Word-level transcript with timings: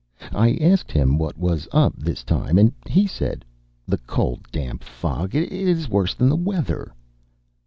I 0.33 0.55
asked 0.59 0.91
him 0.91 1.19
what 1.19 1.37
was 1.37 1.67
up 1.71 1.93
this 1.95 2.23
time, 2.23 2.57
and 2.57 2.71
he 2.87 3.05
said, 3.05 3.45
"The 3.87 3.99
cold, 3.99 4.47
damp 4.51 4.83
fog 4.83 5.35
it 5.35 5.51
is 5.51 5.87
worse 5.89 6.15
than 6.15 6.27
the 6.29 6.35
weather." 6.35 6.91